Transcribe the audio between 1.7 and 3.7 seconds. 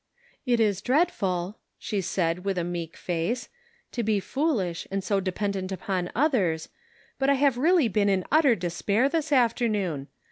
she said, with a meek face,"